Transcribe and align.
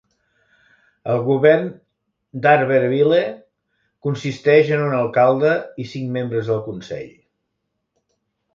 El 1.15 1.19
govern 1.27 1.67
d'Harveryville 2.45 3.19
consisteix 4.07 4.73
en 4.79 4.83
un 4.89 4.97
alcalde 5.03 5.55
i 5.85 5.89
cinc 5.93 6.13
membres 6.19 6.53
del 6.55 6.65
consell. 6.73 7.17